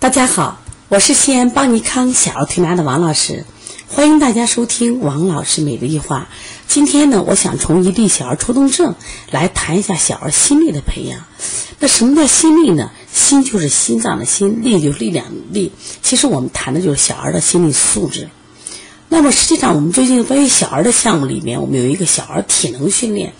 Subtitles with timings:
[0.00, 3.44] 大家好，我是西安邦尼康小儿推拿的王老师，
[3.88, 6.28] 欢迎大家收听王老师每日一话。
[6.68, 8.94] 今天呢，我想从一例小儿抽动症
[9.32, 11.24] 来谈一下小儿心力的培养。
[11.80, 12.92] 那什么叫心力呢？
[13.12, 15.72] 心就是心脏的心，力就是力量的力。
[16.00, 18.28] 其实我们谈的就是小儿的心理素质。
[19.08, 23.32] 那么实际上，我们最近关于小儿的项目里面，我们有一个小儿体能训练。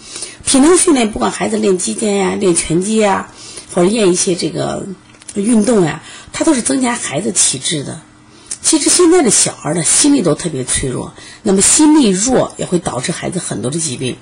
[0.44, 3.30] 体能训练不管孩子练击剑呀、练拳击呀，
[3.72, 4.88] 或者练一些这个
[5.34, 6.02] 运动呀，
[6.38, 8.00] 它都是增加孩子体质的。
[8.62, 11.12] 其实现在的小孩的心力都特别脆弱，
[11.42, 14.16] 那么心力弱也会导致孩子很多的疾病。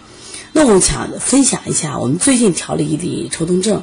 [0.53, 3.83] 那我们想分享一下，我们最近调了一例抽动症，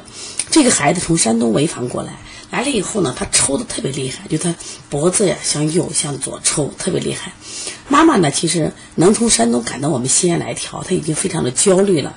[0.50, 2.18] 这个孩子从山东潍坊过来，
[2.50, 4.52] 来了以后呢，他抽的特别厉害，就他
[4.90, 7.32] 脖子呀向右向左抽，特别厉害。
[7.88, 12.16] 妈妈呢，其实能从山东赶到我们西安来调，他已经非常的焦虑了。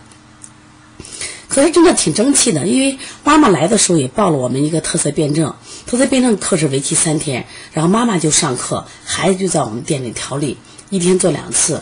[1.58, 5.56] 可是真的挺争气的，因为妈妈来的时候也报了我们一个特色辩证，
[5.88, 10.56] 特色辩证课是为期三天，然后妈妈就上课，孩子就在我们店里调理，
[10.92, 11.82] 一天做两次。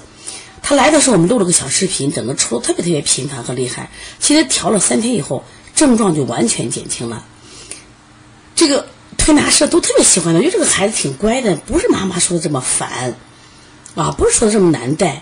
[0.61, 3.89] 他来的时候我们录了个小视频，整个抽特别特别频繁和厉害。
[4.17, 5.43] 其实调了三天以后，
[5.75, 7.25] 症状就完全减轻了。
[8.55, 13.13] 这个推拿师都特别喜欢他，因为这个孩子挺乖的，不是妈妈说的这么烦，
[13.95, 15.21] 啊，不是说的这么难带。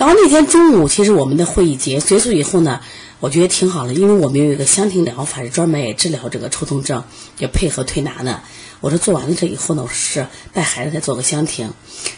[0.00, 2.80] 然后那天中午，其实我们的会议结结束以后呢。
[3.20, 7.04] 我觉得挺好的，因为我们有一个香庭疗法，是专门也治疗这个抽动症，
[7.36, 8.40] 也配合推拿的。
[8.80, 11.70] 我说做完了这以后呢，我是带孩子再做个香庭。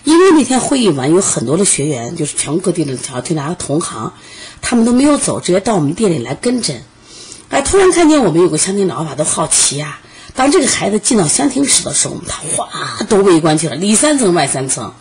[0.05, 4.13] 因为那天会议完，有很多的学员，就是全国各地的小儿推拿同行，
[4.61, 6.81] 他们都没有走，直接到我们店里来跟诊。
[7.49, 9.99] 哎，突然看见我们有个香庭疗法，都好奇呀。
[10.37, 14.95] 当这个孩子进到香庭室的时候，他哗都围观去了，里三层外三层。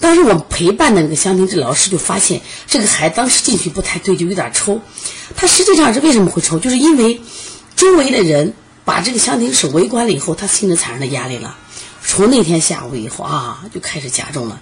[0.00, 4.80] 当时我们陪伴的那个香庭治疗师就发现，这个孩子当时进去不太对，就有点抽。
[5.34, 6.58] 他实际上是为什么会抽？
[6.58, 7.20] 就是因为
[7.74, 11.56] 周围的人把这个香亭室围观了以后，他心里产生了压力了。
[12.04, 14.60] 从那天下午以后啊，就开始加重了。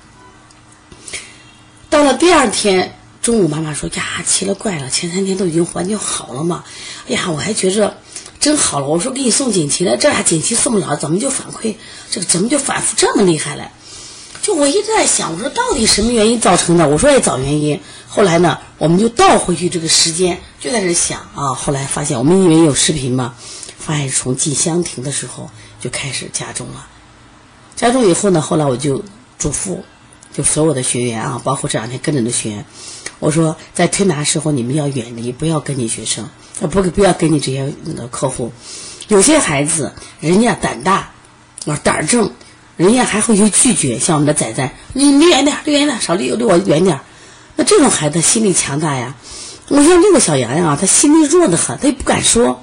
[1.90, 6.64] 到了第二天中午，妈妈说：“呀，奇了怪了，前三天都已经环境好了嘛。
[7.08, 7.98] 哎呀，我还觉着
[8.40, 8.86] 真好了。
[8.86, 11.76] 我说给你送锦旗了，这俩锦旗送不了，怎么就反馈
[12.10, 13.70] 这个怎么就反复这么厉害了？”
[14.46, 16.88] 就我一直在想，我说到底什么原因造成的？
[16.88, 17.80] 我说也找原因。
[18.06, 21.52] 后来呢，我们就倒回去这个时间，就在这想啊。
[21.52, 23.34] 后来发现，我们以为有视频嘛，
[23.76, 26.86] 发现从进香亭的时候就开始加重了。
[27.74, 29.02] 加重以后呢，后来我就
[29.36, 29.80] 嘱咐，
[30.32, 32.64] 就所有的学员啊，包括这两天跟着的学员，
[33.18, 36.30] 我说在推拿时候你们要远离，不要跟你学生，
[36.60, 38.52] 不不要跟你这些那个客户。
[39.08, 41.10] 有些孩子人家胆大，
[41.66, 42.30] 啊胆儿正。
[42.76, 47.00] 人家还会去拒绝，像我们的仔仔，你离远点，离远点，少离离我远点。
[47.56, 49.14] 那这种孩子心理强大呀。
[49.68, 52.62] 我像这个小洋洋啊，他心里弱得很，他也不敢说。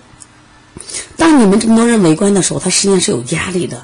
[1.18, 3.84] 当你们这么多人围观的时候，他实际上是有压力的，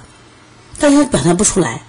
[0.79, 1.81] 但是他表现不出来。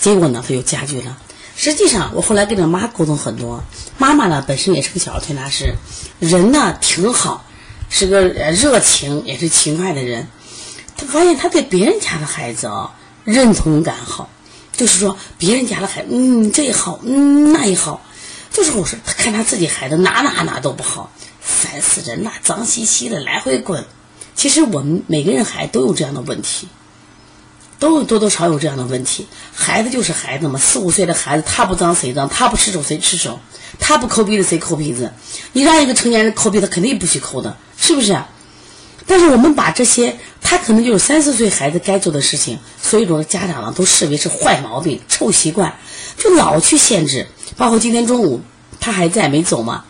[0.00, 1.18] 结果呢，他又加剧了。
[1.56, 3.62] 实际上，我后来跟他妈沟通很多，
[3.98, 5.74] 妈妈呢本身也是个小儿推拿师，
[6.20, 7.44] 人呢挺好，
[7.90, 10.28] 是个热情也是勤快的人。
[10.96, 12.92] 他发现他对别人家的孩子啊。
[13.24, 14.28] 认同感好，
[14.76, 18.02] 就是说别人家的孩子，嗯，这也好，嗯，那也好，
[18.50, 23.84] 就是我说看他自己孩子哪哪哪都不好，烦死人了，脏兮兮的来回滚。
[24.34, 26.66] 其实我们每个人孩子都有这样的问题，
[27.78, 29.26] 都有多多少有这样的问题。
[29.54, 32.28] 孩子就是孩子嘛，四五岁的孩子他不脏谁脏？
[32.28, 33.38] 他不吃手谁吃手？
[33.78, 35.12] 他不抠鼻子谁抠鼻子？
[35.52, 38.18] 你让一个成年人抠鼻子，肯定不许抠的，是不是？
[39.06, 45.74] 但是我们把这些，他可能就是三四岁孩子该做的事情，所以说家长呢都视为是坏毛病、臭习惯，
[46.16, 47.26] 就老去限制。
[47.56, 48.40] 包括今天中午
[48.80, 49.84] 他还在没走嘛，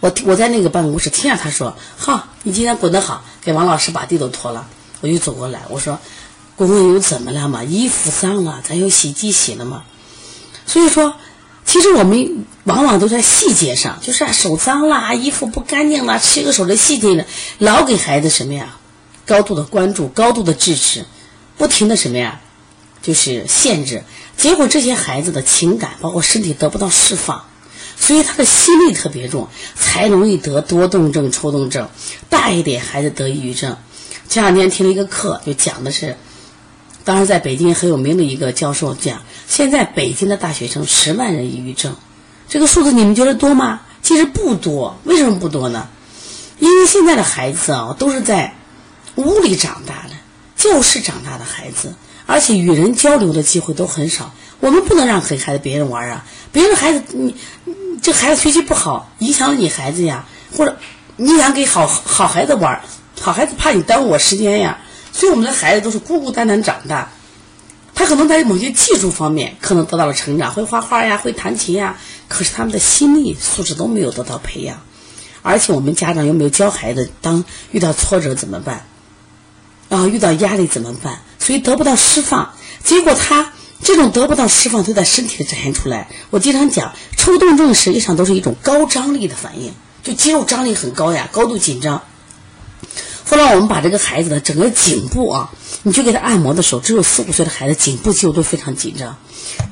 [0.00, 4.66] 我我在那个办公室听见他说：“好，你今天滚得好，给王老师把地都拖了。”
[5.00, 5.98] 我就走过来，我说
[6.56, 7.64] ：“公公又怎么了嘛？
[7.64, 9.82] 衣服脏了，咱有洗衣机洗了嘛。”
[10.66, 11.14] 所以说。
[11.74, 17.24] 其实我们往往都在细节上，就是手脏啦、衣服不干净啦、吃个手的细节呢，
[17.58, 18.76] 老给孩子什么呀？
[19.26, 21.04] 高度的关注、高度的支持，
[21.58, 22.40] 不停的什么呀？
[23.02, 24.04] 就是限制。
[24.36, 27.42] 结果这些孩子的情感包括身体得不到释放，
[27.96, 31.88] 所以他的心力特别重，才容易得多动症、抽动症。
[32.30, 33.76] 大一点孩子得抑郁症。
[34.28, 36.16] 前两天听了一个课，就讲的是。
[37.04, 41.94] 当时在北京很有名的一个教授讲，现在北京的大学生十万人抑郁症，
[42.48, 43.82] 这个数字你们觉得多吗？
[44.02, 44.98] 其实不多。
[45.04, 45.88] 为什么不多呢？
[46.58, 48.54] 因为现在的孩子啊，都是在
[49.16, 50.14] 屋里长大的，
[50.56, 54.32] 教室长大的孩子，而且与人交流的机会都很少。
[54.60, 57.36] 我们不能让给孩子别人玩啊，别人孩子你
[58.00, 60.24] 这孩子学习不好，影响了你孩子呀，
[60.56, 60.78] 或者
[61.16, 62.80] 你想给好好孩子玩，
[63.20, 64.78] 好孩子怕你耽误我时间呀。
[65.14, 67.08] 所以我们的孩子都是孤孤单单长大。
[67.94, 71.96] 他可能在某些技术方面可能得到了成长，会画画呀，会弹琴呀，
[72.26, 74.80] 可是他们的心理素质都没有得到培养。
[75.42, 78.84] 而且我们家长又没有教孩子，当遇到挫折怎么办？
[79.90, 81.20] 啊，遇到压力怎么办？
[81.38, 82.52] 所以得不到释放，
[82.82, 86.08] 结果他这种得不到释放，就在身体里展现出来。
[86.30, 89.72] 我经常讲，抽动症实际上都是一种高张力的反应，
[90.02, 92.02] 就肌肉张力很高呀，高度紧张。
[93.26, 95.50] 后来我们把这个孩子的整个颈部啊，
[95.82, 99.16] 你去给他按摩的时候，只有四五岁的孩子颈部肌肉都非常紧张，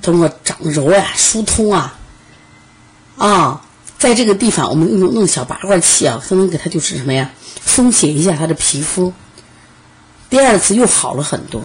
[0.00, 1.98] 通过长柔呀、疏通啊，
[3.16, 3.64] 啊，
[3.98, 7.30] 在这个地方我们用弄小拔罐器啊，可能给他就是什么呀，
[7.64, 9.12] 松解一下他的皮肤。
[10.30, 11.62] 第二次又好了很多，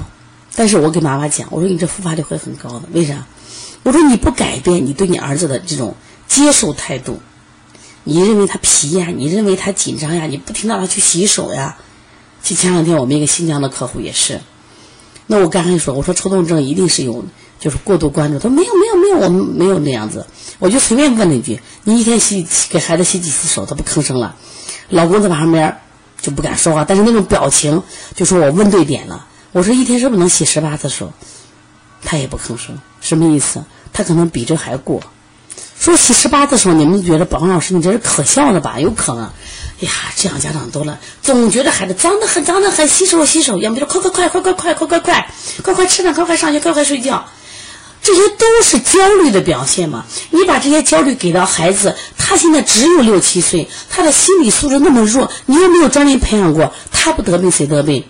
[0.55, 3.25] 但是我给妈妈讲，我说你这复发率会很高的，为啥？
[3.83, 5.95] 我说你不改变你对你儿子的这种
[6.27, 7.21] 接受态度。
[8.07, 9.07] 你认为他皮呀？
[9.13, 10.27] 你认为他紧张呀？
[10.27, 11.77] 你不停让他去洗手呀？
[12.41, 14.39] 就前两天我们一个新疆的客户也是，
[15.25, 17.25] 那我刚才说，我说抽动症一定是有，
[17.59, 18.39] 就是过度关注。
[18.39, 20.25] 他说没有没有没有，我们没有那样子。
[20.59, 23.65] 我就随便问了一句：你一天洗给孩子洗几次手？
[23.65, 24.37] 他不吭声了。
[24.87, 25.77] 老公在旁边
[26.21, 27.83] 就不敢说话，但是那种表情
[28.15, 29.27] 就说我问对点了。
[29.51, 31.11] 我说一天是不是能洗十八次手？
[32.01, 33.65] 他也不吭声，什么意思？
[33.91, 35.01] 他可能比这还过。
[35.79, 38.79] 说洗十八的时候，你们觉得宝老师你这是可笑的吧？
[38.79, 45.33] 有可能，哎呀，这样家长多了，总觉得孩子脏得很，脏得很，洗手洗手，要么就快快快快快快快快快，
[45.63, 47.25] 快快吃饭，快快上学，快快睡觉，
[48.01, 50.05] 这些都是焦虑的表现嘛。
[50.31, 58.03] 你把这些焦虑给到孩子，他现在只有六七岁，他的心理素质那么弱，你又没有专门培养过，他不得病谁得病？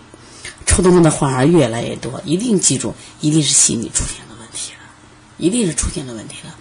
[0.66, 4.80] 抽动症的患儿越来越多，一定记住，一定是心理出现了问题了，
[5.38, 6.54] 一定是出现了问题了。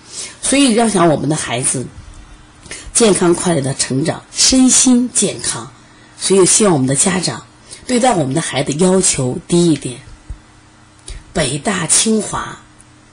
[0.48, 1.88] 所以要想我们的孩子
[2.94, 5.72] 健康快乐的成长，身心健康，
[6.20, 7.44] 所以希望我们的家长
[7.88, 9.98] 对待我们的孩子要求低一点。
[11.32, 12.60] 北大清华，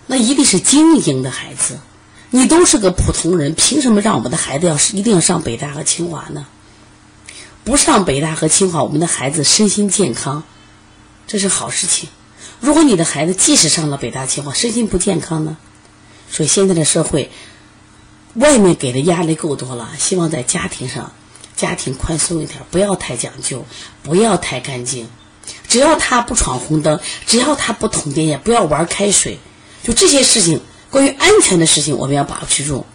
[0.06, 1.80] 那一定是精英的孩子。
[2.30, 6.45] 你都是个普通人，凭什么让我们的孩子要一定要上北大和清华呢？
[7.63, 10.44] 不上北大和清华，我们的孩子身心健康，
[11.25, 12.09] 这是好事情。
[12.59, 15.57] 如果你的孩子即使上了北大清华，身心不健康呢？
[16.33, 17.30] 所以现在的社会，
[18.33, 21.12] 外面给的压力够多了，希望在家庭上，
[21.56, 23.68] 家庭宽松一点，不要太讲究，
[24.01, 25.07] 不要太干净。
[25.68, 29.38] 只要他不闯红灯，只要他不捅电线，不要玩开水，
[29.83, 32.88] 就这些事情，关于安全的事情，我们要把持住。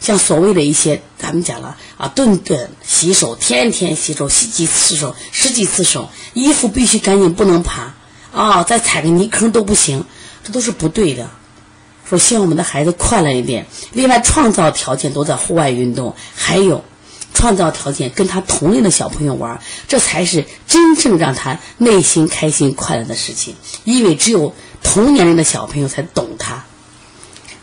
[0.00, 7.94] 像所谓的一些，咱们讲了啊，顿顿洗手，天天洗手，洗几次手，十几次手，衣服必须干净，不能爬
[8.32, 10.04] 啊，再踩个泥坑都不行，
[10.42, 11.30] 这都是不对的。
[12.10, 16.84] 说希望我们的孩子快乐一点，另外创造条件都在户外运动，还有
[17.32, 23.54] 创造条件跟他同龄的小朋友玩，这才是真正让他内心开心快乐的事情。
[23.84, 24.52] 因为只有
[24.82, 26.64] 同年龄的小朋友才懂他。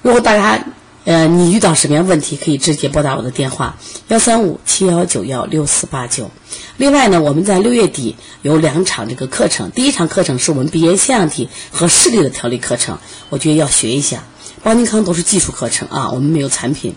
[0.01, 0.63] 如果大家
[1.03, 3.75] 呃你遇到什么样问题，可以直接拨打我的电话
[4.07, 6.31] 幺三五七幺九幺六四八九。
[6.77, 12.97] 另外呢，我们在六月底有两场这个课程，第一场课程是我们鼻炎腺样体和视力的调理课程，
[13.29, 14.23] 我觉得要学一下。
[14.67, 16.93] 邦尼康都是技术课程啊，我们没有产品。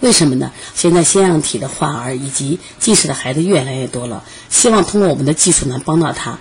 [0.00, 0.50] 为什么呢？
[0.74, 6.38] 现在腺样体的患儿以及近视的孩子越来越多了，希望通过我们的技术能帮到他。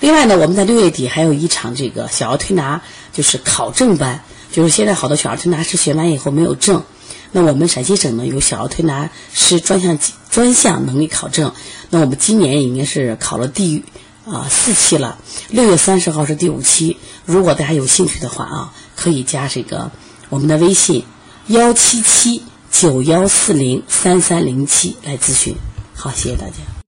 [0.00, 6.82] 另外呢，我们在六月底还有一场这个小儿推拿，就是考证班，就是现在好多小儿推拿师学完以后没有证，
[7.30, 9.96] 那我们陕西省呢有小儿推拿师专项
[10.32, 11.54] 专项能力考证，
[11.90, 13.84] 那我们今年已经是考了第
[14.26, 15.16] 啊四期了，
[15.48, 18.74] 六月三十号是第五期，如果大家有兴趣的话啊。
[19.00, 19.90] 可以加这个
[20.28, 21.02] 我们的微信
[21.46, 25.56] 幺七七九幺四零三三零七来咨询。
[25.94, 26.79] 好，谢谢大家。